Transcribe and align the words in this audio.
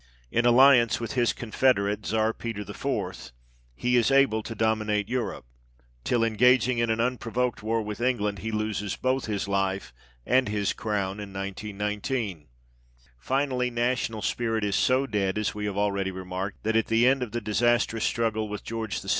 In 0.31 0.47
alliance 0.47 0.99
with 0.99 1.11
his 1.13 1.31
con 1.31 1.51
federate 1.51 2.07
Czar 2.07 2.33
Peter 2.33 2.61
IV., 2.61 3.31
he 3.75 3.97
is 3.97 4.09
able 4.09 4.41
to 4.41 4.55
dominate 4.55 5.07
Europe, 5.07 5.45
till, 6.03 6.23
engaging 6.23 6.79
in 6.79 6.89
an 6.89 6.99
unprovoked 6.99 7.61
war 7.61 7.83
with 7.83 8.01
England, 8.01 8.39
he 8.39 8.49
loses 8.51 8.95
both 8.95 9.25
his 9.27 9.47
life 9.47 9.93
and 10.25 10.49
his 10.49 10.73
crown 10.73 11.19
in 11.19 11.31
1919. 11.33 12.47
Finally, 13.19 13.69
national 13.69 14.23
spirit 14.23 14.63
is 14.63 14.75
so 14.75 15.05
dead, 15.05 15.37
as 15.37 15.53
we 15.53 15.65
have 15.67 15.77
already 15.77 16.09
remarked, 16.09 16.63
THE 16.63 16.69
EDITOR'S 16.71 16.87
PREFACE. 16.87 16.87
xv 16.87 16.87
that 16.87 16.95
at 16.95 16.97
the 16.97 17.07
end 17.07 17.21
of 17.21 17.31
the 17.31 17.41
disastrous 17.41 18.03
struggle 18.03 18.49
with 18.49 18.63
George 18.63 18.99
VI. 19.03 19.09